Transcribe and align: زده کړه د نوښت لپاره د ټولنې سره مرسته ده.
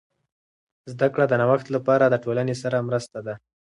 زده 0.91 1.07
کړه 1.13 1.25
د 1.27 1.33
نوښت 1.41 1.67
لپاره 1.75 2.05
د 2.07 2.15
ټولنې 2.23 2.55
سره 2.63 2.85
مرسته 2.87 3.17
ده. 3.25 3.35